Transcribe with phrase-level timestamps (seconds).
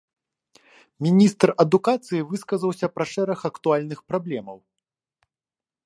[1.07, 4.57] Міністр адукацыі выказаўся пра шэраг актуальных праблемаў.